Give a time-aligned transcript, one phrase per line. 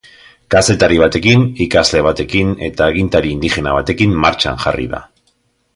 [0.53, 5.07] Kazetari batekin, ikasle batekin eta agintari indigena batekin martxan jarri da.